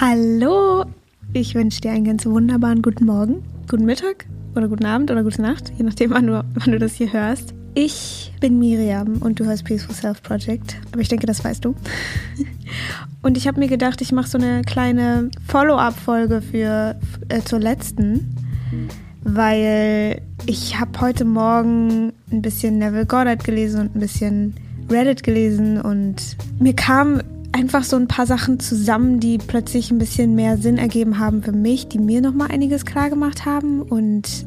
[0.00, 0.84] Hallo,
[1.32, 5.42] ich wünsche dir einen ganz wunderbaren guten Morgen, guten Mittag oder guten Abend oder gute
[5.42, 7.52] Nacht, je nachdem, wann du, wann du das hier hörst.
[7.74, 11.74] Ich bin Miriam und du hörst Peaceful Self Project, aber ich denke, das weißt du.
[13.22, 16.94] Und ich habe mir gedacht, ich mache so eine kleine Follow-up-Folge für
[17.28, 18.36] äh, zur letzten,
[19.24, 24.54] weil ich habe heute Morgen ein bisschen Neville Goddard gelesen und ein bisschen
[24.88, 27.20] Reddit gelesen und mir kam
[27.52, 31.52] einfach so ein paar Sachen zusammen, die plötzlich ein bisschen mehr Sinn ergeben haben für
[31.52, 33.82] mich, die mir nochmal einiges klar gemacht haben.
[33.82, 34.46] Und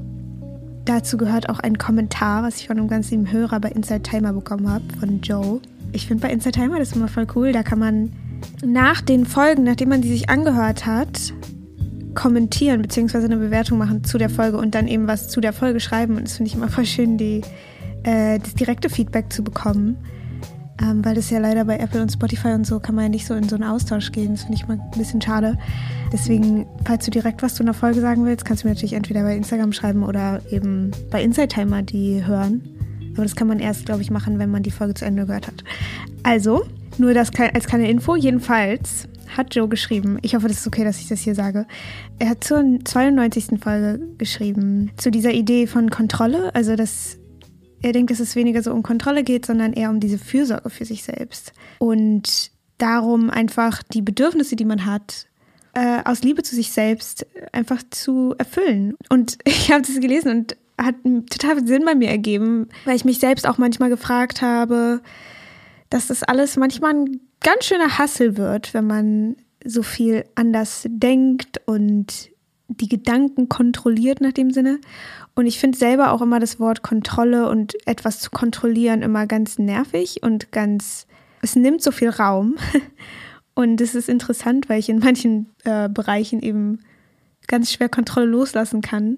[0.86, 4.34] dazu gehört auch ein Kommentar, was ich von einem ganz lieben Hörer bei Inside Timer
[4.34, 5.60] bekommen habe, von Joe.
[5.92, 7.52] Ich finde bei Inside Timer das immer voll cool.
[7.52, 8.12] Da kann man
[8.64, 11.34] nach den Folgen, nachdem man die sich angehört hat,
[12.14, 13.26] kommentieren bzw.
[13.26, 16.18] eine Bewertung machen zu der Folge und dann eben was zu der Folge schreiben.
[16.18, 17.42] Und das finde ich immer voll schön, die,
[18.04, 19.98] äh, das direkte Feedback zu bekommen.
[20.82, 23.28] Ähm, weil das ja leider bei Apple und Spotify und so kann man ja nicht
[23.28, 24.32] so in so einen Austausch gehen.
[24.32, 25.58] Das finde ich mal ein bisschen schade.
[26.12, 29.24] Deswegen, falls du direkt was zu einer Folge sagen willst, kannst du mir natürlich entweder
[29.24, 32.62] bei Instagram schreiben oder eben bei Inside Timer die hören.
[33.14, 35.48] Aber das kann man erst, glaube ich, machen, wenn man die Folge zu Ende gehört
[35.48, 35.64] hat.
[36.24, 36.66] Also,
[36.98, 38.16] nur das als kleine Info.
[38.16, 41.66] Jedenfalls hat Joe geschrieben, ich hoffe, das ist okay, dass ich das hier sage.
[42.20, 43.62] Er hat zur 92.
[43.62, 47.18] Folge geschrieben, zu dieser Idee von Kontrolle, also dass
[47.82, 50.86] er denkt, dass es weniger so um Kontrolle geht, sondern eher um diese Fürsorge für
[50.86, 51.54] sich selbst.
[51.80, 55.28] Und darum einfach die Bedürfnisse, die man hat,
[55.74, 58.96] äh, aus Liebe zu sich selbst einfach zu erfüllen.
[59.10, 60.96] Und ich habe das gelesen und hat
[61.30, 65.02] total viel Sinn bei mir ergeben, weil ich mich selbst auch manchmal gefragt habe,
[65.90, 71.62] dass das alles manchmal ein ganz schöner Hassel wird, wenn man so viel anders denkt
[71.66, 72.32] und
[72.80, 74.80] die Gedanken kontrolliert nach dem Sinne.
[75.36, 79.58] Und ich finde selber auch immer das Wort Kontrolle und etwas zu kontrollieren immer ganz
[79.58, 81.08] nervig und ganz,
[81.42, 82.56] es nimmt so viel Raum.
[83.54, 86.80] Und es ist interessant, weil ich in manchen äh, Bereichen eben
[87.48, 89.18] ganz schwer Kontrolle loslassen kann.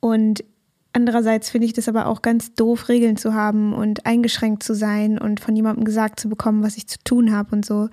[0.00, 0.44] Und
[0.92, 5.18] andererseits finde ich das aber auch ganz doof, Regeln zu haben und eingeschränkt zu sein
[5.18, 7.88] und von jemandem gesagt zu bekommen, was ich zu tun habe und so.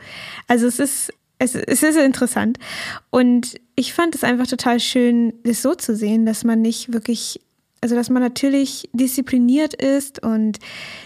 [0.47, 2.59] Also es ist es, es ist interessant.
[3.09, 7.41] Und ich fand es einfach total schön, das so zu sehen, dass man nicht wirklich,
[7.81, 10.21] also dass man natürlich diszipliniert ist.
[10.23, 10.59] Und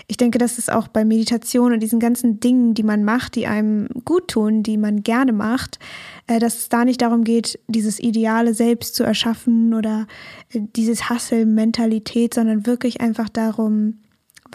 [0.08, 3.48] ich denke, dass es auch bei Meditation und diesen ganzen Dingen, die man macht, die
[3.48, 5.80] einem gut tun, die man gerne macht,
[6.28, 10.06] äh, dass es da nicht darum geht, dieses ideale Selbst zu erschaffen oder
[10.52, 14.00] äh, dieses Hustle-Mentalität, sondern wirklich einfach darum,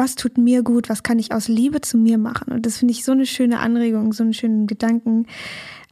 [0.00, 2.53] was tut mir gut, was kann ich aus Liebe zu mir machen.
[2.53, 5.27] Und das finde ich so eine schöne Anregung, so einen schönen Gedanken,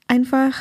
[0.07, 0.55] einfach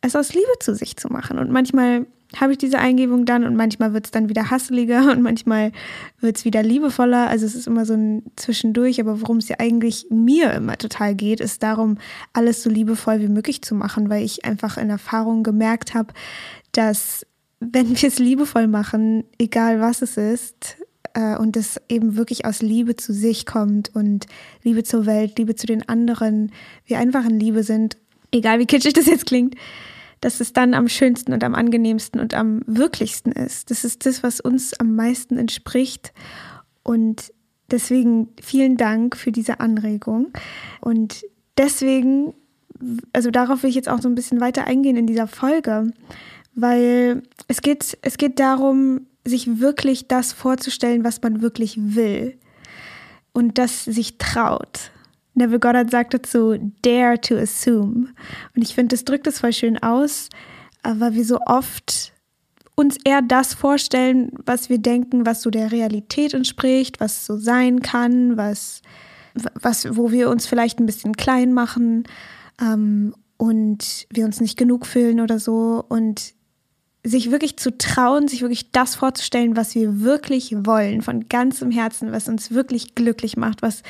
[0.00, 1.38] es aus Liebe zu sich zu machen.
[1.38, 5.20] Und manchmal habe ich diese Eingebung dann und manchmal wird es dann wieder hasseliger und
[5.20, 5.72] manchmal
[6.18, 7.28] wird es wieder liebevoller.
[7.28, 11.14] Also es ist immer so ein Zwischendurch, aber worum es ja eigentlich mir immer total
[11.14, 11.98] geht, ist darum,
[12.32, 16.14] alles so liebevoll wie möglich zu machen, weil ich einfach in Erfahrung gemerkt habe,
[16.72, 17.26] dass
[17.60, 20.78] wenn wir es liebevoll machen, egal was es ist,
[21.14, 24.26] äh, und es eben wirklich aus Liebe zu sich kommt und
[24.62, 26.52] Liebe zur Welt, Liebe zu den anderen,
[26.86, 27.96] wir einfach in Liebe sind,
[28.32, 29.54] egal wie kitschig das jetzt klingt,
[30.20, 33.70] dass es dann am schönsten und am angenehmsten und am wirklichsten ist.
[33.70, 36.12] Das ist das, was uns am meisten entspricht.
[36.82, 37.32] Und
[37.70, 40.32] deswegen vielen Dank für diese Anregung.
[40.80, 41.24] Und
[41.56, 42.34] deswegen,
[43.12, 45.92] also darauf will ich jetzt auch so ein bisschen weiter eingehen in dieser Folge,
[46.54, 52.38] weil es geht, es geht darum, sich wirklich das vorzustellen, was man wirklich will
[53.32, 54.90] und das sich traut.
[55.34, 58.08] Neville Goddard sagt dazu, dare to assume.
[58.56, 60.28] Und ich finde, das drückt es voll schön aus,
[60.82, 62.12] weil wir so oft
[62.74, 67.80] uns eher das vorstellen, was wir denken, was so der Realität entspricht, was so sein
[67.80, 68.82] kann, was,
[69.34, 72.04] was wo wir uns vielleicht ein bisschen klein machen
[72.60, 75.84] ähm, und wir uns nicht genug fühlen oder so.
[75.88, 76.34] Und
[77.08, 82.12] sich wirklich zu trauen, sich wirklich das vorzustellen, was wir wirklich wollen, von ganzem Herzen,
[82.12, 83.82] was uns wirklich glücklich macht, was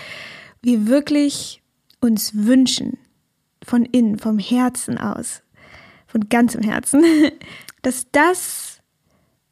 [0.62, 1.62] wir wirklich
[2.00, 2.98] uns wünschen,
[3.64, 5.42] von innen, vom Herzen aus,
[6.06, 7.04] von ganzem Herzen,
[7.82, 8.80] dass das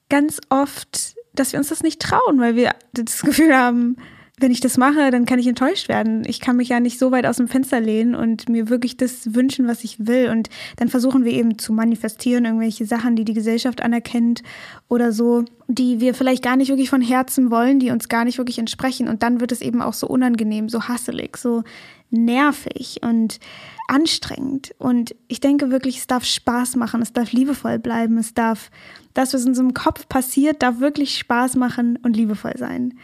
[0.09, 3.97] ganz oft, dass wir uns das nicht trauen, weil wir das Gefühl haben,
[4.39, 6.23] wenn ich das mache, dann kann ich enttäuscht werden.
[6.27, 9.35] Ich kann mich ja nicht so weit aus dem Fenster lehnen und mir wirklich das
[9.35, 10.29] wünschen, was ich will.
[10.29, 14.43] Und dann versuchen wir eben zu manifestieren, irgendwelche Sachen, die die Gesellschaft anerkennt
[14.89, 18.37] oder so, die wir vielleicht gar nicht wirklich von Herzen wollen, die uns gar nicht
[18.37, 19.09] wirklich entsprechen.
[19.09, 21.65] Und dann wird es eben auch so unangenehm, so hasselig, so
[22.11, 23.41] nervig und
[23.89, 24.75] anstrengend.
[24.79, 28.71] Und ich denke wirklich, es darf Spaß machen, es darf liebevoll bleiben, es darf,
[29.15, 32.95] das, was in unserem Kopf passiert, darf wirklich Spaß machen und liebevoll sein.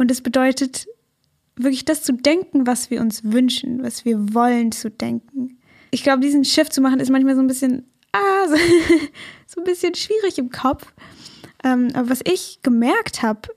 [0.00, 0.88] Und es bedeutet
[1.56, 5.58] wirklich das zu denken, was wir uns wünschen, was wir wollen zu denken.
[5.90, 8.56] Ich glaube, diesen Shift zu machen ist manchmal so ein bisschen ah, so,
[9.46, 10.94] so ein bisschen schwierig im Kopf.
[11.62, 13.50] Ähm, aber was ich gemerkt habe,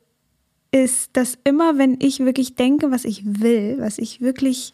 [0.71, 4.73] ist, dass immer, wenn ich wirklich denke, was ich will, was ich wirklich,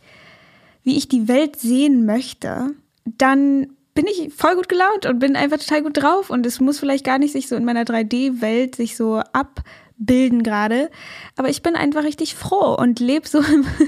[0.81, 2.71] wie ich die Welt sehen möchte,
[3.05, 6.31] dann bin ich voll gut gelaunt und bin einfach total gut drauf.
[6.31, 9.21] Und es muss vielleicht gar nicht sich so in meiner 3D-Welt sich so
[9.99, 10.89] abbilden gerade.
[11.35, 13.41] Aber ich bin einfach richtig froh und lebe so,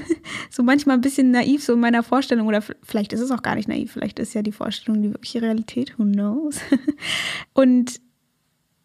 [0.50, 2.48] so manchmal ein bisschen naiv so in meiner Vorstellung.
[2.48, 3.94] Oder vielleicht ist es auch gar nicht naiv.
[3.94, 5.98] Vielleicht ist ja die Vorstellung die wirkliche Realität.
[5.98, 6.60] Who knows?
[7.54, 8.02] Und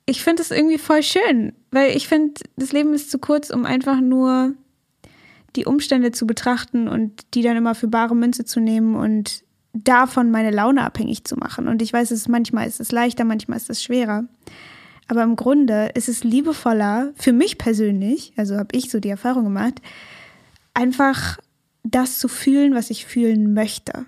[0.06, 3.66] ich finde es irgendwie voll schön, weil ich finde, das Leben ist zu kurz, um
[3.66, 4.54] einfach nur
[5.56, 10.30] die Umstände zu betrachten und die dann immer für bare Münze zu nehmen und davon
[10.30, 11.66] meine Laune abhängig zu machen.
[11.66, 14.24] Und ich weiß, es manchmal ist es leichter, manchmal ist es schwerer.
[15.08, 19.44] Aber im Grunde ist es liebevoller, für mich persönlich, also habe ich so die Erfahrung
[19.44, 19.80] gemacht,
[20.74, 21.38] einfach
[21.84, 24.06] das zu fühlen, was ich fühlen möchte.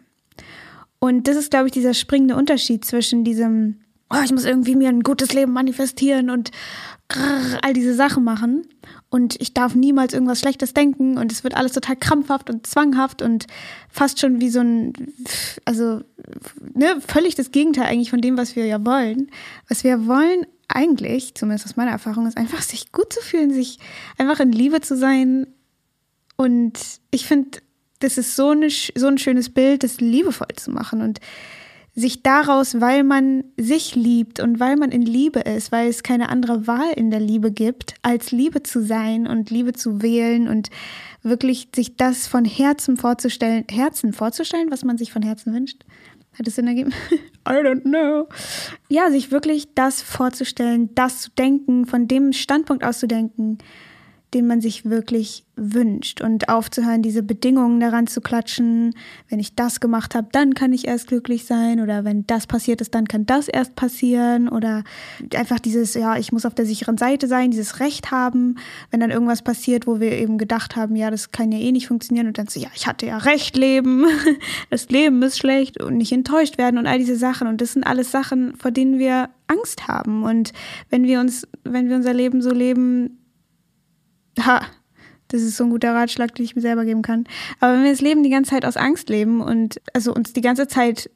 [0.98, 3.76] Und das ist, glaube ich, dieser springende Unterschied zwischen diesem,
[4.10, 6.50] oh, ich muss irgendwie mir ein gutes Leben manifestieren und
[7.62, 8.66] all diese Sachen machen
[9.08, 13.22] und ich darf niemals irgendwas Schlechtes denken und es wird alles total krampfhaft und zwanghaft
[13.22, 13.46] und
[13.88, 14.92] fast schon wie so ein,
[15.64, 16.02] also
[16.74, 19.30] ne, völlig das Gegenteil eigentlich von dem, was wir ja wollen.
[19.68, 23.78] Was wir wollen eigentlich, zumindest aus meiner Erfahrung, ist einfach sich gut zu fühlen, sich
[24.18, 25.46] einfach in Liebe zu sein
[26.36, 26.78] und
[27.10, 27.58] ich finde,
[28.00, 31.20] das ist so, eine, so ein schönes Bild, das liebevoll zu machen und
[31.94, 36.28] sich daraus, weil man sich liebt und weil man in Liebe ist, weil es keine
[36.28, 40.70] andere Wahl in der Liebe gibt, als Liebe zu sein und Liebe zu wählen und
[41.24, 45.84] wirklich sich das von Herzen vorzustellen, Herzen vorzustellen, was man sich von Herzen wünscht.
[46.38, 46.92] Hat es Sinn ergeben?
[47.48, 48.28] I don't know.
[48.88, 53.58] Ja, sich wirklich das vorzustellen, das zu denken, von dem Standpunkt aus zu denken,
[54.34, 56.20] den man sich wirklich wünscht.
[56.20, 58.94] Und aufzuhören, diese Bedingungen daran zu klatschen.
[59.28, 61.80] Wenn ich das gemacht habe, dann kann ich erst glücklich sein.
[61.80, 64.48] Oder wenn das passiert ist, dann kann das erst passieren.
[64.48, 64.84] Oder
[65.34, 68.56] einfach dieses, ja, ich muss auf der sicheren Seite sein, dieses Recht haben,
[68.90, 71.88] wenn dann irgendwas passiert, wo wir eben gedacht haben, ja, das kann ja eh nicht
[71.88, 72.26] funktionieren.
[72.26, 74.04] Und dann so, ja, ich hatte ja Recht, Leben,
[74.70, 77.48] das Leben ist schlecht und nicht enttäuscht werden und all diese Sachen.
[77.48, 80.22] Und das sind alles Sachen, vor denen wir Angst haben.
[80.22, 80.52] Und
[80.90, 83.18] wenn wir uns, wenn wir unser Leben so leben,
[84.44, 84.62] ha,
[85.28, 87.24] das ist so ein guter Ratschlag, den ich mir selber geben kann.
[87.60, 90.40] Aber wenn wir das Leben die ganze Zeit aus Angst leben und also uns die
[90.40, 91.10] ganze Zeit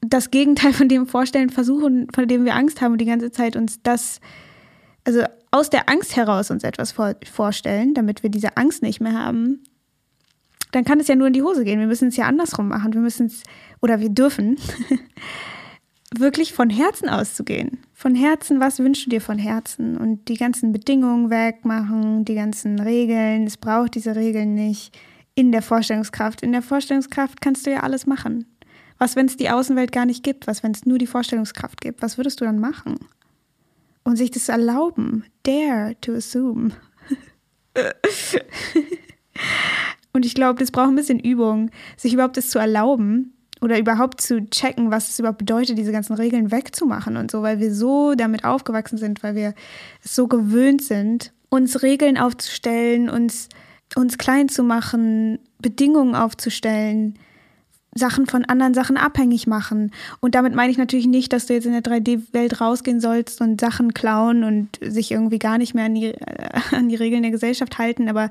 [0.00, 3.56] das Gegenteil von dem vorstellen, versuchen, von dem wir Angst haben und die ganze Zeit
[3.56, 4.20] uns das,
[5.04, 9.14] also aus der Angst heraus uns etwas vor, vorstellen, damit wir diese Angst nicht mehr
[9.14, 9.64] haben,
[10.72, 11.80] dann kann es ja nur in die Hose gehen.
[11.80, 12.92] Wir müssen es ja andersrum machen.
[12.92, 13.42] Wir müssen es,
[13.80, 14.58] oder wir dürfen,
[16.14, 17.78] wirklich von Herzen auszugehen.
[17.98, 19.96] Von Herzen, was wünschst du dir von Herzen?
[19.96, 23.44] Und die ganzen Bedingungen wegmachen, die ganzen Regeln.
[23.44, 24.96] Es braucht diese Regeln nicht
[25.34, 26.40] in der Vorstellungskraft.
[26.42, 28.46] In der Vorstellungskraft kannst du ja alles machen.
[28.98, 30.46] Was, wenn es die Außenwelt gar nicht gibt?
[30.46, 32.00] Was, wenn es nur die Vorstellungskraft gibt?
[32.00, 33.00] Was würdest du dann machen?
[34.04, 35.24] Und sich das erlauben.
[35.42, 36.70] Dare to assume.
[40.12, 44.20] Und ich glaube, das braucht ein bisschen Übung, sich überhaupt das zu erlauben, oder überhaupt
[44.20, 48.14] zu checken, was es überhaupt bedeutet, diese ganzen Regeln wegzumachen und so, weil wir so
[48.14, 49.54] damit aufgewachsen sind, weil wir
[50.04, 53.48] es so gewöhnt sind, uns Regeln aufzustellen, uns,
[53.96, 57.18] uns klein zu machen, Bedingungen aufzustellen,
[57.94, 59.92] Sachen von anderen Sachen abhängig machen.
[60.20, 63.60] Und damit meine ich natürlich nicht, dass du jetzt in der 3D-Welt rausgehen sollst und
[63.60, 66.14] Sachen klauen und sich irgendwie gar nicht mehr an die,
[66.70, 68.30] an die Regeln der Gesellschaft halten, aber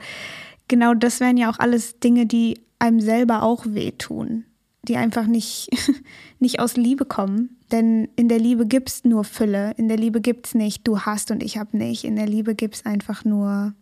[0.67, 4.46] genau das wären ja auch alles Dinge, die einem selber auch wehtun
[4.88, 5.70] die einfach nicht,
[6.39, 7.58] nicht aus Liebe kommen.
[7.72, 9.74] Denn in der Liebe gibt es nur Fülle.
[9.77, 12.03] In der Liebe gibt es nicht, du hast und ich habe nicht.
[12.03, 13.74] In der Liebe gibt es einfach nur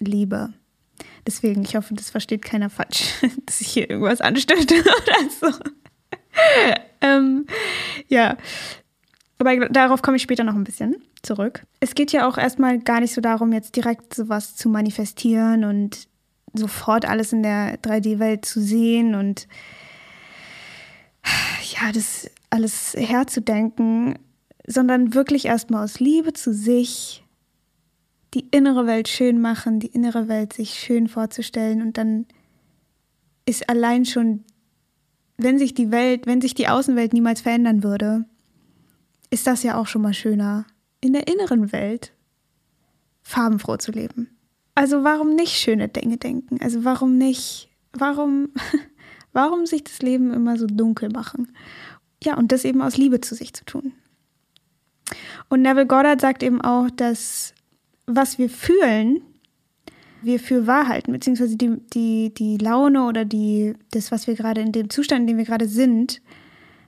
[0.00, 0.52] Liebe.
[1.26, 3.14] Deswegen, ich hoffe, das versteht keiner falsch,
[3.46, 5.58] dass ich hier irgendwas anstöße oder so.
[7.00, 7.46] ähm,
[8.08, 8.36] ja,
[9.38, 11.64] aber darauf komme ich später noch ein bisschen zurück.
[11.80, 16.08] Es geht ja auch erstmal gar nicht so darum, jetzt direkt sowas zu manifestieren und
[16.54, 19.46] sofort alles in der 3D-Welt zu sehen und
[21.24, 24.18] ja, das alles herzudenken,
[24.66, 27.24] sondern wirklich erstmal aus Liebe zu sich
[28.34, 32.26] die innere Welt schön machen, die innere Welt sich schön vorzustellen und dann
[33.46, 34.44] ist allein schon,
[35.38, 38.26] wenn sich die Welt, wenn sich die Außenwelt niemals verändern würde,
[39.30, 40.66] ist das ja auch schon mal schöner,
[41.00, 42.12] in der inneren Welt
[43.22, 44.28] farbenfroh zu leben.
[44.74, 46.60] Also warum nicht schöne Dinge denken?
[46.60, 48.50] Also warum nicht, warum
[49.32, 51.52] Warum sich das Leben immer so dunkel machen?
[52.22, 53.92] Ja, und das eben aus Liebe zu sich zu tun.
[55.48, 57.54] Und Neville Goddard sagt eben auch, dass
[58.06, 59.20] was wir fühlen,
[60.22, 64.60] wir für wahr halten, beziehungsweise die, die, die Laune oder die, das, was wir gerade
[64.60, 66.20] in dem Zustand, in dem wir gerade sind,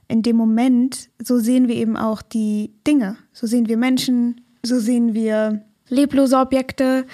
[0.07, 3.17] in dem Moment, so sehen wir eben auch die Dinge.
[3.31, 7.05] So sehen wir Menschen, so sehen wir leblose Objekte.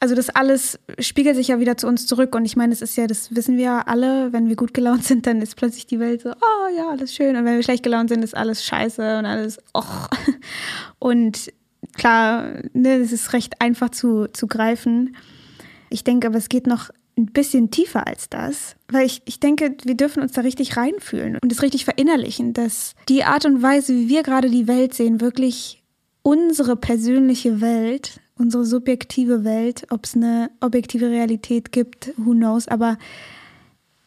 [0.00, 2.34] Also das alles spiegelt sich ja wieder zu uns zurück.
[2.34, 5.04] Und ich meine, es ist ja, das wissen wir ja alle, wenn wir gut gelaunt
[5.04, 7.36] sind, dann ist plötzlich die Welt so, oh ja, alles schön.
[7.36, 10.08] Und wenn wir schlecht gelaunt sind, ist alles scheiße und alles, och.
[10.98, 11.52] Und
[11.94, 15.16] klar, ne, es ist recht einfach zu, zu greifen.
[15.90, 19.76] Ich denke aber, es geht noch ein bisschen tiefer als das, weil ich, ich denke,
[19.84, 23.92] wir dürfen uns da richtig reinfühlen und es richtig verinnerlichen, dass die Art und Weise,
[23.94, 25.82] wie wir gerade die Welt sehen, wirklich
[26.22, 32.98] unsere persönliche Welt, unsere subjektive Welt, ob es eine objektive Realität gibt, who knows, aber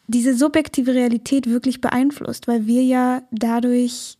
[0.08, 4.18] diese subjektive Realität wirklich beeinflusst, weil wir ja dadurch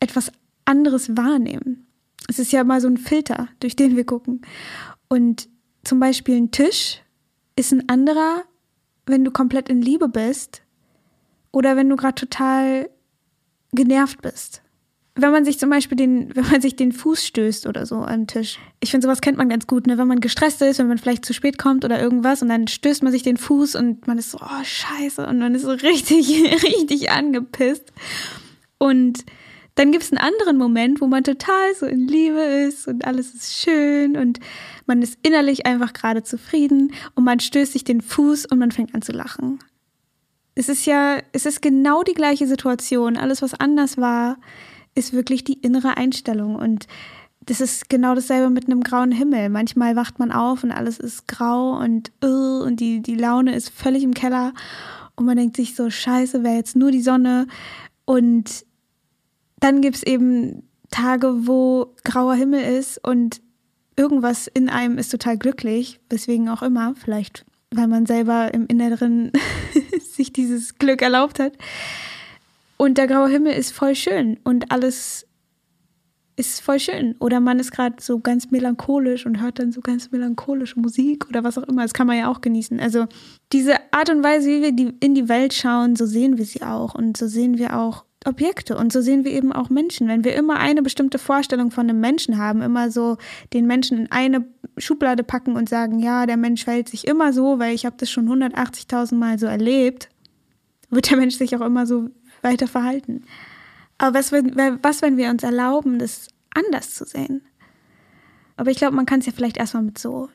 [0.00, 0.32] etwas
[0.64, 1.86] anderes wahrnehmen.
[2.28, 4.42] Es ist ja mal so ein Filter, durch den wir gucken.
[5.08, 5.48] Und
[5.84, 7.00] zum Beispiel ein Tisch
[7.56, 8.44] ist ein anderer,
[9.06, 10.62] wenn du komplett in Liebe bist
[11.50, 12.88] oder wenn du gerade total
[13.72, 14.62] genervt bist.
[15.14, 18.26] Wenn man sich zum Beispiel den, wenn man sich den Fuß stößt oder so am
[18.26, 18.58] Tisch.
[18.80, 19.98] Ich finde, sowas kennt man ganz gut, ne?
[19.98, 23.02] Wenn man gestresst ist, wenn man vielleicht zu spät kommt oder irgendwas und dann stößt
[23.02, 26.30] man sich den Fuß und man ist so, oh, scheiße, und man ist so richtig,
[26.62, 27.92] richtig angepisst.
[28.78, 29.24] Und
[29.74, 33.34] dann gibt es einen anderen Moment, wo man total so in Liebe ist und alles
[33.34, 34.38] ist schön und
[34.86, 38.94] man ist innerlich einfach gerade zufrieden und man stößt sich den Fuß und man fängt
[38.94, 39.60] an zu lachen.
[40.54, 43.16] Es ist ja, es ist genau die gleiche Situation.
[43.16, 44.36] Alles, was anders war,
[44.94, 46.86] ist wirklich die innere Einstellung und
[47.44, 49.48] das ist genau dasselbe mit einem grauen Himmel.
[49.48, 53.70] Manchmal wacht man auf und alles ist grau und uh, und die, die Laune ist
[53.70, 54.52] völlig im Keller
[55.16, 57.46] und man denkt sich so, scheiße, wäre jetzt nur die Sonne
[58.04, 58.64] und
[59.60, 63.40] dann gibt es eben Tage, wo grauer Himmel ist und
[63.96, 67.44] irgendwas in einem ist total glücklich, weswegen auch immer, vielleicht
[67.74, 69.32] weil man selber im Inneren
[70.00, 71.54] sich dieses Glück erlaubt hat.
[72.76, 75.26] Und der graue Himmel ist voll schön und alles
[76.36, 77.14] ist voll schön.
[77.18, 81.44] Oder man ist gerade so ganz melancholisch und hört dann so ganz melancholische Musik oder
[81.44, 81.82] was auch immer.
[81.82, 82.80] Das kann man ja auch genießen.
[82.80, 83.06] Also
[83.52, 86.62] diese Art und Weise, wie wir die, in die Welt schauen, so sehen wir sie
[86.62, 86.94] auch.
[86.94, 90.08] Und so sehen wir auch Objekte und so sehen wir eben auch Menschen.
[90.08, 93.16] Wenn wir immer eine bestimmte Vorstellung von einem Menschen haben, immer so
[93.52, 94.44] den Menschen in eine
[94.78, 98.10] Schublade packen und sagen, ja, der Mensch verhält sich immer so, weil ich habe das
[98.10, 100.08] schon 180.000 Mal so erlebt,
[100.90, 102.10] wird der Mensch sich auch immer so
[102.42, 103.24] weiter verhalten.
[103.98, 107.42] Aber was, was wenn wir uns erlauben, das anders zu sehen?
[108.56, 110.28] Aber ich glaube, man kann es ja vielleicht erstmal mit so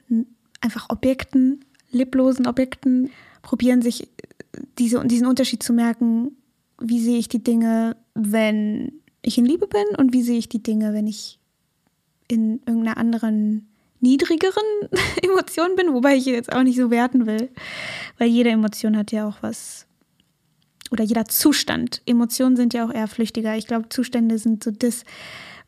[0.62, 3.12] einfach Objekten, leblosen Objekten
[3.42, 4.10] probieren, sich
[4.78, 6.36] diese, diesen Unterschied zu merken,
[6.80, 10.64] wie sehe ich die Dinge, wenn ich in Liebe bin und wie sehe ich die
[10.64, 11.40] Dinge, wenn ich
[12.28, 13.68] in irgendeiner anderen
[14.00, 14.64] niedrigeren
[15.24, 17.50] Emotion bin, wobei ich jetzt auch nicht so werten will,
[18.18, 19.87] weil jede Emotion hat ja auch was
[20.92, 22.02] oder jeder Zustand.
[22.06, 23.56] Emotionen sind ja auch eher flüchtiger.
[23.56, 25.04] Ich glaube, Zustände sind so das,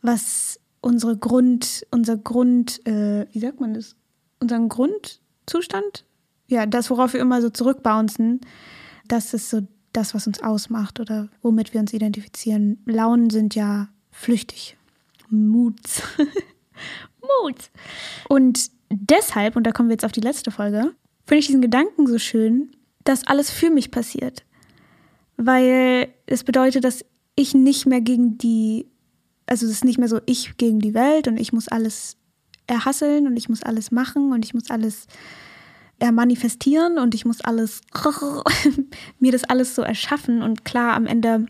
[0.02, 3.96] was unsere Grund, unser Grund, äh, wie sagt man das?
[4.40, 6.06] Unseren Grundzustand?
[6.48, 8.42] Ja, das, worauf wir immer so zurückbouncen,
[9.08, 9.62] das ist so
[9.94, 12.82] das, was uns ausmacht oder womit wir uns identifizieren.
[12.86, 14.78] Launen sind ja flüchtig.
[15.30, 16.02] Moods.
[17.44, 17.72] Moods.
[18.28, 20.94] Und deshalb, und da kommen wir jetzt auf die letzte Folge,
[21.26, 22.72] finde ich diesen Gedanken so schön,
[23.04, 24.44] dass alles für mich passiert.
[25.41, 27.05] Weil es bedeutet, dass
[27.36, 28.88] ich nicht mehr gegen die,
[29.48, 32.17] also es ist nicht mehr so ich gegen die Welt und ich muss alles
[32.67, 35.08] erhasseln und ich muss alles machen und ich muss alles
[36.01, 37.79] äh, manifestieren und ich muss alles,
[39.19, 40.41] mir das alles so erschaffen.
[40.41, 41.46] Und klar, am Ende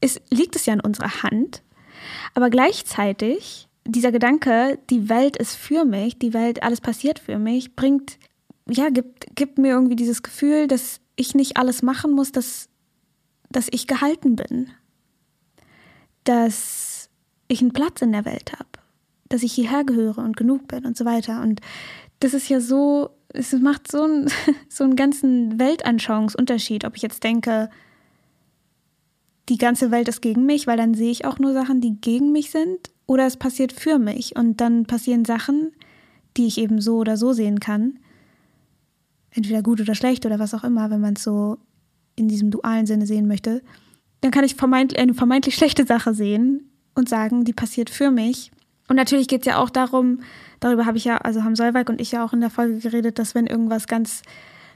[0.00, 1.62] ist, liegt es ja in unserer Hand.
[2.34, 7.76] Aber gleichzeitig, dieser Gedanke, die Welt ist für mich, die Welt, alles passiert für mich,
[7.76, 8.18] bringt,
[8.68, 12.68] ja, gibt, gibt mir irgendwie dieses Gefühl, dass ich nicht alles machen muss, dass,
[13.52, 14.68] dass ich gehalten bin.
[16.24, 17.10] Dass
[17.48, 18.68] ich einen Platz in der Welt habe.
[19.28, 21.42] Dass ich hierher gehöre und genug bin und so weiter.
[21.42, 21.60] Und
[22.20, 24.28] das ist ja so es macht so, ein,
[24.68, 27.70] so einen ganzen Weltanschauungsunterschied, ob ich jetzt denke,
[29.48, 32.32] die ganze Welt ist gegen mich, weil dann sehe ich auch nur Sachen, die gegen
[32.32, 35.72] mich sind, oder es passiert für mich und dann passieren Sachen,
[36.36, 37.98] die ich eben so oder so sehen kann.
[39.30, 41.58] Entweder gut oder schlecht oder was auch immer, wenn man es so
[42.16, 43.62] in diesem dualen Sinne sehen möchte.
[44.20, 48.52] Dann kann ich vermeintlich, eine vermeintlich schlechte Sache sehen und sagen, die passiert für mich.
[48.88, 50.20] Und natürlich geht es ja auch darum,
[50.60, 53.18] darüber habe ich ja, also haben Solveig und ich ja auch in der Folge geredet,
[53.18, 54.22] dass wenn irgendwas ganz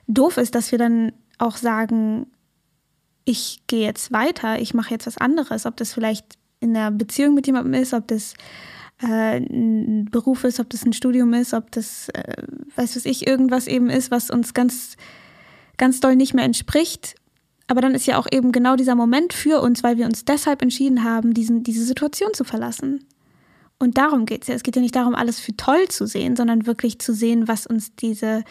[0.06, 2.26] doof ist, dass wir dann auch sagen,
[3.24, 7.34] ich gehe jetzt weiter, ich mache jetzt was anderes, ob das vielleicht in einer Beziehung
[7.34, 8.34] mit jemandem ist, ob das
[9.02, 12.42] äh, ein Beruf ist, ob das ein Studium ist, ob das, äh,
[12.76, 14.96] weiß was ich, irgendwas eben ist, was uns ganz,
[15.76, 17.16] ganz doll nicht mehr entspricht.
[17.68, 20.62] Aber dann ist ja auch eben genau dieser Moment für uns, weil wir uns deshalb
[20.62, 23.04] entschieden haben, diesen, diese Situation zu verlassen.
[23.78, 24.54] Und darum geht es ja.
[24.54, 27.66] Es geht ja nicht darum, alles für toll zu sehen, sondern wirklich zu sehen, was
[27.66, 28.44] uns diese,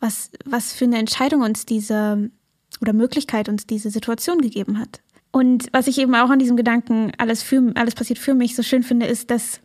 [0.00, 2.30] was, was für eine Entscheidung uns diese
[2.80, 5.00] oder Möglichkeit uns diese Situation gegeben hat.
[5.30, 8.62] Und was ich eben auch an diesem Gedanken, alles, für, alles passiert für mich, so
[8.62, 9.60] schön finde, ist, dass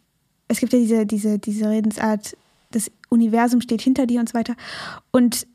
[0.48, 2.38] es gibt ja diese, diese, diese Redensart,
[2.72, 4.56] das Universum steht hinter dir und so weiter.
[5.12, 5.48] Und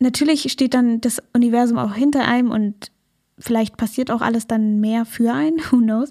[0.00, 2.90] natürlich steht dann das Universum auch hinter einem und
[3.38, 6.10] vielleicht passiert auch alles dann mehr für einen, who knows.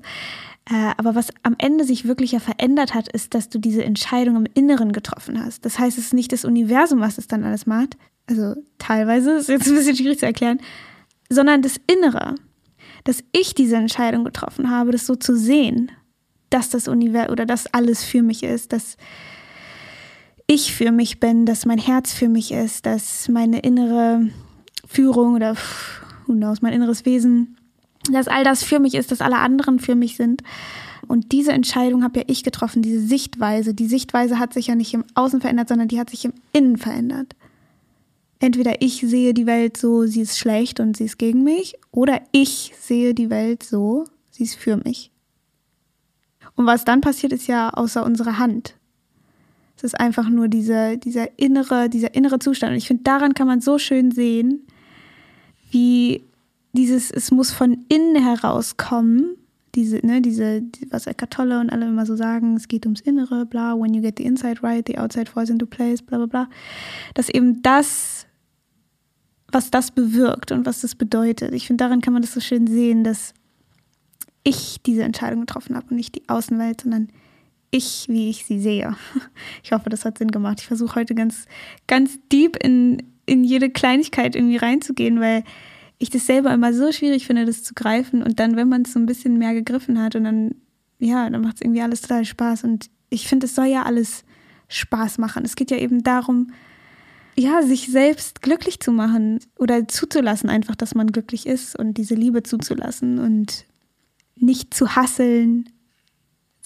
[0.70, 4.36] Äh, aber was am Ende sich wirklich ja verändert hat, ist, dass du diese Entscheidung
[4.36, 5.66] im Inneren getroffen hast.
[5.66, 7.98] Das heißt, es ist nicht das Universum, was es dann alles macht.
[8.28, 10.60] Also teilweise, ist jetzt ein bisschen schwierig zu erklären,
[11.30, 12.36] sondern das Innere.
[13.06, 15.92] Dass ich diese Entscheidung getroffen habe, das so zu sehen,
[16.50, 18.98] dass das Universum oder dass alles für mich ist, dass
[20.50, 24.30] ich für mich bin, dass mein Herz für mich ist, dass meine innere
[24.88, 25.56] Führung oder
[26.26, 27.56] who knows, mein inneres Wesen,
[28.12, 30.42] dass all das für mich ist, dass alle anderen für mich sind.
[31.08, 33.76] Und diese Entscheidung habe ja ich getroffen, diese Sichtweise.
[33.76, 36.78] Die Sichtweise hat sich ja nicht im Außen verändert, sondern die hat sich im Innen
[36.78, 37.36] verändert.
[38.40, 42.22] Entweder ich sehe die Welt so, sie ist schlecht und sie ist gegen mich, oder
[42.32, 45.12] ich sehe die Welt so, sie ist für mich.
[46.56, 48.79] Und was dann passiert, ist ja außer unserer Hand.
[49.80, 52.74] Es ist einfach nur dieser, dieser innere, dieser innere Zustand.
[52.74, 54.68] Und ich finde, daran kann man so schön sehen,
[55.72, 56.26] wie
[56.74, 59.38] dieses, es muss von innen herauskommen,
[59.76, 63.46] diese, ne, diese, was Eckhart Tolle und alle immer so sagen, es geht ums Innere,
[63.46, 66.50] bla, when you get the inside right, the outside falls into place, bla, bla, bla.
[67.14, 68.28] Dass eben das,
[69.50, 71.54] was das bewirkt und was das bedeutet.
[71.54, 73.34] Ich finde, daran kann man das so schön sehen, dass
[74.44, 77.08] ich diese Entscheidung getroffen habe und nicht die Außenwelt, sondern
[77.72, 78.96] ich, wie ich sie sehe.
[79.64, 80.60] Ich hoffe, das hat Sinn gemacht.
[80.62, 81.46] Ich versuche heute ganz,
[81.88, 85.44] ganz deep in, in jede Kleinigkeit irgendwie reinzugehen, weil
[85.98, 88.24] ich das selber immer so schwierig finde, das zu greifen.
[88.24, 90.56] Und dann, wenn man es so ein bisschen mehr gegriffen hat und dann,
[91.00, 92.64] ja, dann macht es irgendwie alles total Spaß.
[92.64, 94.24] Und ich finde, es soll ja alles
[94.70, 95.44] Spaß machen.
[95.46, 96.52] Es geht ja eben darum,
[97.36, 102.16] ja, sich selbst glücklich zu machen oder zuzulassen, einfach, dass man glücklich ist und diese
[102.16, 103.66] Liebe zuzulassen und
[104.36, 105.70] nicht zu hasseln,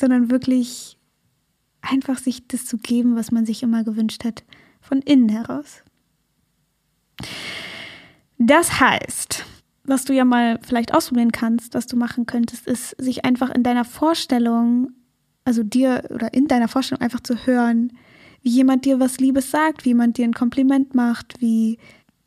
[0.03, 0.97] sondern wirklich
[1.79, 4.43] einfach sich das zu geben, was man sich immer gewünscht hat,
[4.81, 5.81] von innen heraus.
[8.37, 9.45] Das heißt,
[9.85, 13.63] was du ja mal vielleicht ausprobieren kannst, was du machen könntest, ist, sich einfach in
[13.63, 14.91] deiner Vorstellung,
[15.45, 17.93] also dir oder in deiner Vorstellung einfach zu hören,
[18.41, 21.77] wie jemand dir was Liebes sagt, wie jemand dir ein Kompliment macht, wie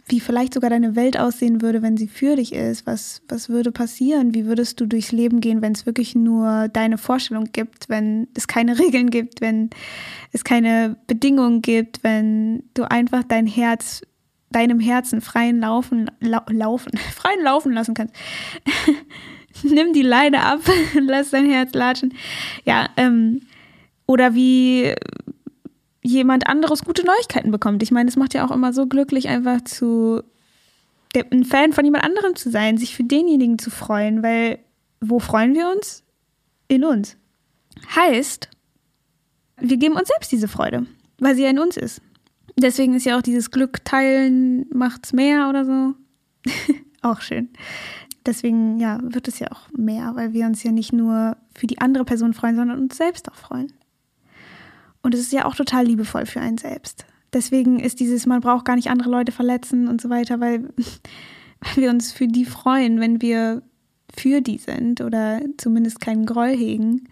[0.08, 2.86] wie vielleicht sogar deine Welt aussehen würde, wenn sie für dich ist.
[2.86, 4.34] Was, was würde passieren?
[4.34, 8.46] Wie würdest du durchs Leben gehen, wenn es wirklich nur deine Vorstellung gibt, wenn es
[8.46, 9.70] keine Regeln gibt, wenn
[10.32, 14.02] es keine Bedingungen gibt, wenn du einfach dein Herz,
[14.50, 18.14] deinem Herzen freien Laufen, lau, laufen, freien Laufen lassen kannst.
[19.64, 20.60] Nimm die Leine ab,
[21.00, 22.14] lass dein Herz latschen.
[22.64, 23.40] Ja, ähm,
[24.06, 24.94] oder wie,
[26.06, 27.82] jemand anderes gute Neuigkeiten bekommt.
[27.82, 30.22] Ich meine, es macht ja auch immer so glücklich, einfach zu
[31.30, 34.58] ein Fan von jemand anderem zu sein, sich für denjenigen zu freuen, weil
[35.00, 36.04] wo freuen wir uns?
[36.68, 37.16] In uns.
[37.94, 38.50] Heißt,
[39.58, 40.86] wir geben uns selbst diese Freude,
[41.18, 42.02] weil sie ja in uns ist.
[42.58, 45.94] Deswegen ist ja auch dieses Glück teilen macht's mehr oder so.
[47.02, 47.48] auch schön.
[48.26, 51.78] Deswegen, ja, wird es ja auch mehr, weil wir uns ja nicht nur für die
[51.78, 53.72] andere Person freuen, sondern uns selbst auch freuen.
[55.06, 57.06] Und es ist ja auch total liebevoll für einen selbst.
[57.32, 60.68] Deswegen ist dieses, man braucht gar nicht andere Leute verletzen und so weiter, weil,
[61.76, 63.62] wir uns für die freuen, wenn wir
[64.12, 67.04] für die sind oder zumindest keinen Groll hegen,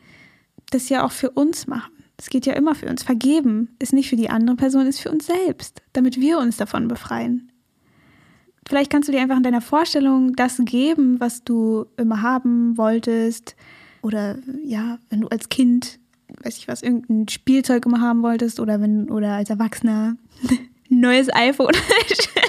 [0.70, 1.92] das ja auch für uns machen.
[2.16, 3.04] Es geht ja immer für uns.
[3.04, 6.88] Vergeben ist nicht für die andere Person, ist für uns selbst, damit wir uns davon
[6.88, 7.52] befreien.
[8.66, 13.54] Vielleicht kannst du dir einfach in deiner Vorstellung das geben, was du immer haben wolltest.
[14.02, 16.00] Oder ja, wenn du als Kind
[16.42, 20.16] weiß ich was, irgendein Spielzeug immer haben wolltest oder wenn, oder als Erwachsener
[20.90, 21.74] ein neues iPhone.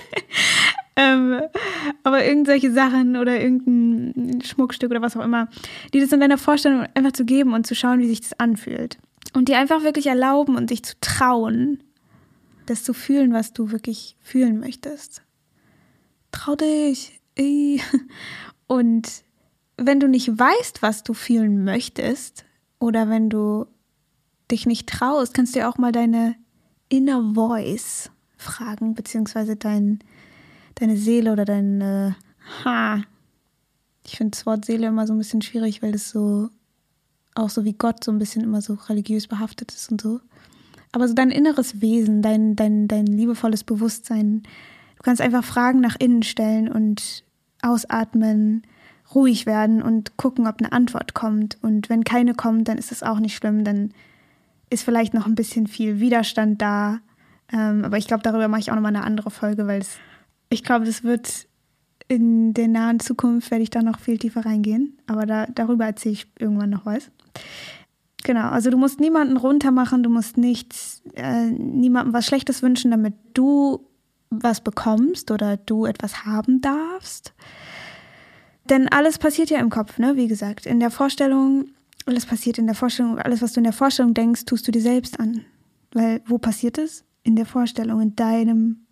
[0.95, 1.41] ähm,
[2.03, 5.49] aber irgendwelche Sachen oder irgendein Schmuckstück oder was auch immer,
[5.93, 8.97] die das in deiner Vorstellung einfach zu geben und zu schauen, wie sich das anfühlt.
[9.33, 11.83] Und dir einfach wirklich erlauben und sich zu trauen,
[12.65, 15.21] das zu fühlen, was du wirklich fühlen möchtest.
[16.31, 17.19] Trau dich.
[18.67, 19.23] Und
[19.77, 22.45] wenn du nicht weißt, was du fühlen möchtest,
[22.79, 23.65] oder wenn du
[24.51, 26.35] dich nicht traust, kannst du ja auch mal deine
[26.89, 29.99] Inner Voice fragen, beziehungsweise dein,
[30.75, 32.11] deine Seele oder dein äh,
[32.63, 33.01] Ha.
[34.05, 36.49] Ich finde das Wort Seele immer so ein bisschen schwierig, weil es so
[37.33, 40.21] auch so wie Gott so ein bisschen immer so religiös behaftet ist und so.
[40.91, 44.43] Aber so dein inneres Wesen, dein, dein, dein liebevolles Bewusstsein,
[44.95, 47.25] du kannst einfach Fragen nach innen stellen und
[47.61, 48.63] ausatmen,
[49.13, 51.57] ruhig werden und gucken, ob eine Antwort kommt.
[51.61, 53.91] Und wenn keine kommt, dann ist es auch nicht schlimm, dann
[54.69, 56.99] ist vielleicht noch ein bisschen viel Widerstand da.
[57.51, 59.83] Ähm, aber ich glaube, darüber mache ich auch nochmal eine andere Folge, weil
[60.49, 61.47] ich glaube, das wird
[62.07, 64.97] in der nahen Zukunft, werde ich da noch viel tiefer reingehen.
[65.07, 67.11] Aber da, darüber erzähle ich irgendwann noch was.
[68.23, 73.13] Genau, also du musst niemanden runtermachen, du musst nichts, äh, niemandem was Schlechtes wünschen, damit
[73.33, 73.87] du
[74.31, 77.33] was bekommst oder du etwas haben darfst.
[78.67, 80.15] Denn alles passiert ja im Kopf, ne?
[80.15, 81.65] Wie gesagt, in der Vorstellung,
[82.05, 84.81] alles passiert in der Vorstellung, alles, was du in der Vorstellung denkst, tust du dir
[84.81, 85.41] selbst an.
[85.93, 87.03] Weil wo passiert es?
[87.23, 88.85] In der Vorstellung, in deinem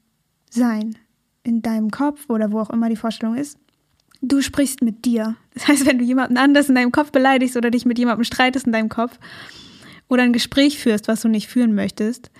[0.49, 0.97] Sein,
[1.43, 3.57] in deinem Kopf oder wo auch immer die Vorstellung ist.
[4.21, 5.35] Du sprichst mit dir.
[5.53, 8.65] Das heißt, wenn du jemanden anders in deinem Kopf beleidigst oder dich mit jemandem streitest
[8.65, 9.19] in deinem Kopf
[10.07, 12.31] oder ein Gespräch führst, was du nicht führen möchtest,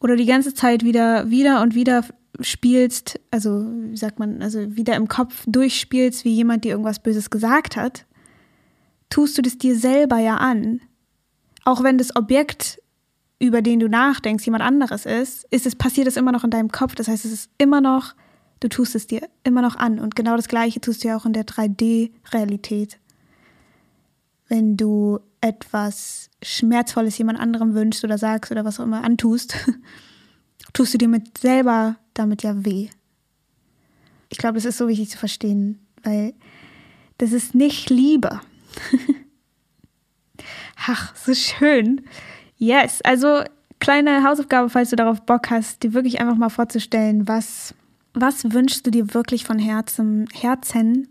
[0.00, 2.04] oder die ganze Zeit wieder, wieder und wieder
[2.40, 7.28] spielst, also wie sagt man, also wieder im Kopf durchspielst, wie jemand dir irgendwas Böses
[7.28, 8.06] gesagt hat,
[9.10, 10.80] tust du das dir selber ja an.
[11.64, 12.80] Auch wenn das Objekt,
[13.38, 16.70] über den du nachdenkst, jemand anderes ist, ist es, passiert es immer noch in deinem
[16.70, 16.94] Kopf.
[16.94, 18.14] Das heißt, es ist immer noch,
[18.60, 19.98] du tust es dir immer noch an.
[19.98, 22.98] Und genau das Gleiche tust du ja auch in der 3D-Realität.
[24.48, 29.56] Wenn du etwas Schmerzvolles jemand anderem wünschst oder sagst oder was auch immer antust,
[30.72, 32.88] tust du dir mit selber damit ja weh.
[34.28, 36.34] Ich glaube, das ist so wichtig zu verstehen, weil
[37.18, 38.40] das ist nicht Liebe.
[40.86, 42.02] Ach, so schön.
[42.56, 43.42] Yes, also
[43.80, 47.74] kleine Hausaufgabe, falls du darauf Bock hast, dir wirklich einfach mal vorzustellen, was,
[48.14, 51.08] was wünschst du dir wirklich von Herzen, Herzen?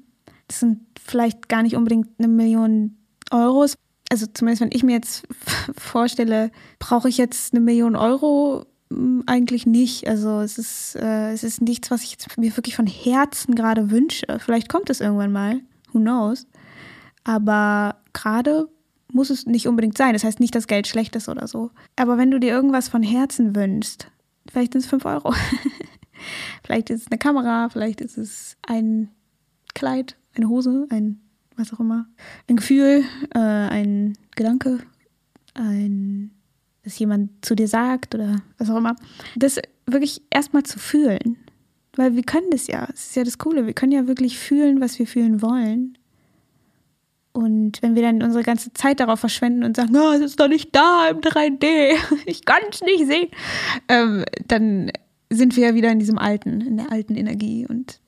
[0.47, 2.97] Das sind vielleicht gar nicht unbedingt eine Million
[3.31, 3.75] Euros.
[4.11, 5.27] Also zumindest wenn ich mir jetzt
[5.77, 10.07] vorstelle, brauche ich jetzt eine Million Euro hm, eigentlich nicht.
[10.07, 14.25] Also es ist, äh, es ist nichts, was ich mir wirklich von Herzen gerade wünsche.
[14.39, 15.61] Vielleicht kommt es irgendwann mal.
[15.93, 16.47] Who knows?
[17.29, 18.69] Aber gerade
[19.13, 20.13] muss es nicht unbedingt sein.
[20.13, 21.69] Das heißt nicht, dass Geld schlecht ist oder so.
[21.95, 24.09] Aber wenn du dir irgendwas von Herzen wünschst,
[24.49, 25.35] vielleicht sind es 5 Euro.
[26.63, 29.09] vielleicht ist es eine Kamera, vielleicht ist es ein
[29.75, 31.21] Kleid, eine Hose, ein
[31.55, 32.07] was auch immer.
[32.47, 33.03] Ein Gefühl,
[33.35, 34.79] äh, ein Gedanke,
[35.53, 36.31] ein
[36.83, 38.95] dass jemand zu dir sagt oder was auch immer,
[39.35, 41.37] das wirklich erstmal zu fühlen.
[41.95, 42.87] Weil wir können das ja.
[42.87, 43.67] Das ist ja das Coole.
[43.67, 45.98] Wir können ja wirklich fühlen, was wir fühlen wollen.
[47.31, 50.47] Und wenn wir dann unsere ganze Zeit darauf verschwenden und sagen, oh, es ist doch
[50.47, 51.93] nicht da im 3D,
[52.25, 53.29] ich kann es nicht sehen,
[53.87, 54.91] ähm, dann
[55.29, 58.01] sind wir ja wieder in diesem alten, in der alten Energie und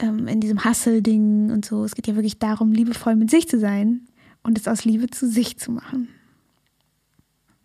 [0.00, 1.84] ähm, in diesem Hustle-Ding und so.
[1.84, 4.08] Es geht ja wirklich darum, liebevoll mit sich zu sein
[4.42, 6.08] und es aus Liebe zu sich zu machen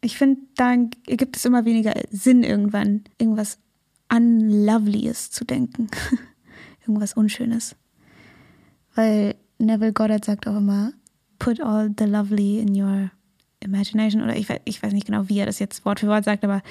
[0.01, 3.60] ich finde, da gibt es immer weniger Sinn, irgendwann irgendwas
[4.12, 5.89] Unlovelyes zu denken.
[6.82, 7.75] irgendwas Unschönes.
[8.95, 10.93] Weil Neville Goddard sagt auch immer,
[11.38, 13.12] put all the lovely in your
[13.60, 14.22] imagination.
[14.24, 16.62] Oder ich, ich weiß nicht genau, wie er das jetzt Wort für Wort sagt, aber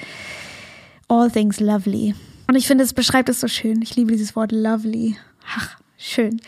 [1.08, 2.14] all things lovely.
[2.48, 3.82] Und ich finde, es beschreibt es so schön.
[3.82, 5.16] Ich liebe dieses Wort lovely.
[5.56, 6.40] Ach, schön.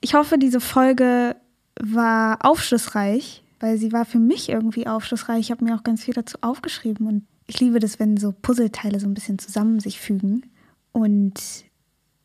[0.00, 1.36] Ich hoffe, diese Folge
[1.78, 5.38] war aufschlussreich weil sie war für mich irgendwie aufschlussreich.
[5.38, 8.98] Ich habe mir auch ganz viel dazu aufgeschrieben und ich liebe das, wenn so Puzzleteile
[8.98, 10.50] so ein bisschen zusammen sich fügen.
[10.90, 11.34] Und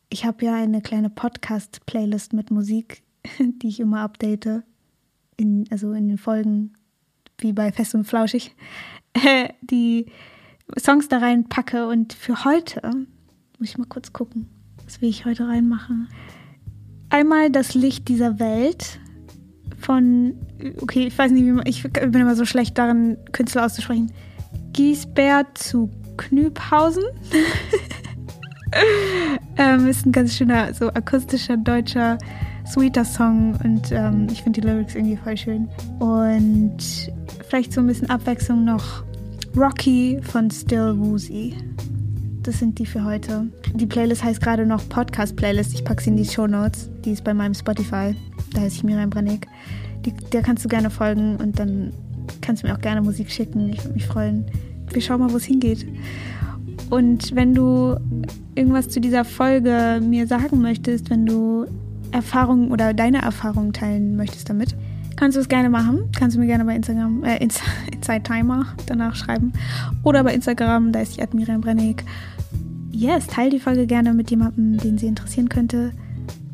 [0.10, 3.04] ich habe ja eine kleine Podcast-Playlist mit Musik,
[3.40, 4.64] die ich immer update.
[5.40, 6.74] In, also in den Folgen,
[7.38, 8.56] wie bei Fest und Flauschig,
[9.62, 10.08] die
[10.78, 11.88] Songs da reinpacke.
[11.88, 12.82] Und für heute,
[13.60, 14.50] muss ich mal kurz gucken,
[14.84, 16.08] was will ich heute reinmachen.
[17.10, 19.00] Einmal das Licht dieser Welt
[19.78, 20.36] von,
[20.82, 24.12] okay, ich weiß nicht, wie man, ich bin immer so schlecht darin, Künstler auszusprechen.
[24.74, 27.04] Giesbert zu Knübhausen.
[29.58, 32.18] ähm, ist ein ganz schöner, so akustischer, deutscher,
[32.72, 35.68] sweeter Song und ähm, ich finde die Lyrics irgendwie voll schön.
[36.00, 36.78] Und
[37.48, 39.04] vielleicht so ein bisschen Abwechslung noch
[39.56, 41.56] Rocky von Still Woozy.
[42.44, 43.48] Das sind die für heute.
[43.74, 45.74] Die Playlist heißt gerade noch Podcast Playlist.
[45.74, 46.90] Ich packe sie in die Show Notes.
[47.04, 48.16] Die ist bei meinem Spotify
[48.54, 49.48] da heiße ich Miriam Branek.
[50.06, 51.94] Die, der kannst du gerne folgen und dann
[52.42, 53.70] kannst du mir auch gerne Musik schicken.
[53.70, 54.46] Ich würde mich freuen.
[54.92, 55.86] Wir schauen mal, wo es hingeht.
[56.90, 57.98] Und wenn du
[58.56, 61.66] irgendwas zu dieser Folge mir sagen möchtest, wenn du
[62.12, 64.76] Erfahrungen oder deine Erfahrungen teilen möchtest damit,
[65.16, 66.10] kannst du es gerne machen.
[66.18, 69.52] Kannst du mir gerne bei Instagram, äh, Inside Timer danach schreiben.
[70.04, 72.04] Oder bei Instagram, da ist die Admiriam Brennig.
[72.92, 75.92] Yes, teile die Folge gerne mit jemandem, den sie interessieren könnte.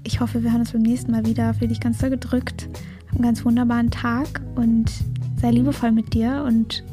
[0.03, 1.53] Ich hoffe, wir hören uns beim nächsten Mal wieder.
[1.53, 2.67] Fühl dich ganz doll gedrückt.
[3.07, 4.91] Hab einen ganz wunderbaren Tag und
[5.39, 6.83] sei liebevoll mit dir und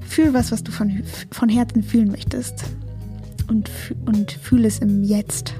[0.00, 2.64] fühl was, was du von, von Herzen fühlen möchtest.
[3.48, 3.70] Und,
[4.06, 5.54] und fühl es im Jetzt.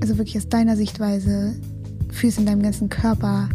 [0.00, 1.54] Also wirklich aus deiner Sichtweise,
[2.10, 3.48] fühlst in deinem ganzen Körper.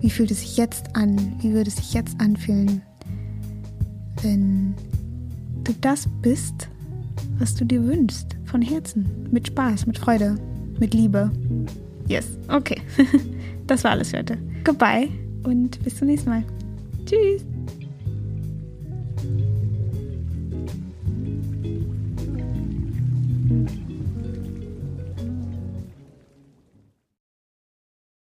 [0.00, 1.34] Wie fühlt es sich jetzt an?
[1.40, 2.82] Wie würde es sich jetzt anfühlen,
[4.22, 4.74] wenn
[5.64, 6.68] du das bist,
[7.38, 10.36] was du dir wünschst, von Herzen, mit Spaß, mit Freude,
[10.78, 11.30] mit Liebe.
[12.08, 12.80] Yes, okay.
[13.66, 14.38] Das war alles für heute.
[14.62, 15.08] Goodbye
[15.42, 16.44] und bis zum nächsten Mal.
[17.04, 17.55] Tschüss.